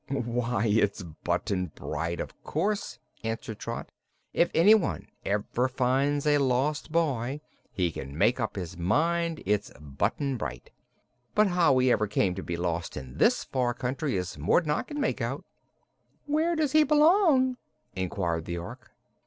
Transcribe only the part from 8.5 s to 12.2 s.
his mind it's Button Bright. But how he ever